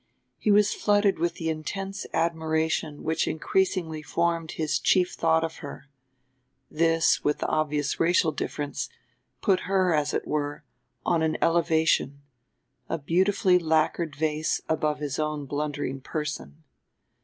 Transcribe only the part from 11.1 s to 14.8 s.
an elevation a beautifully lacquered vase